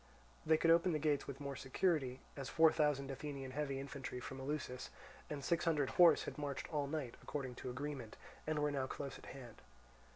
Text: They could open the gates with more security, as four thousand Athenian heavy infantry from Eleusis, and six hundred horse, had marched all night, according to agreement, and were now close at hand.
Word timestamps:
They 0.47 0.57
could 0.57 0.71
open 0.71 0.93
the 0.93 0.97
gates 0.97 1.27
with 1.27 1.39
more 1.39 1.55
security, 1.55 2.21
as 2.35 2.49
four 2.49 2.71
thousand 2.71 3.11
Athenian 3.11 3.51
heavy 3.51 3.79
infantry 3.79 4.19
from 4.19 4.39
Eleusis, 4.39 4.89
and 5.29 5.45
six 5.45 5.65
hundred 5.65 5.91
horse, 5.91 6.23
had 6.23 6.39
marched 6.39 6.67
all 6.73 6.87
night, 6.87 7.13
according 7.21 7.53
to 7.57 7.69
agreement, 7.69 8.17
and 8.47 8.57
were 8.57 8.71
now 8.71 8.87
close 8.87 9.19
at 9.19 9.27
hand. 9.27 9.61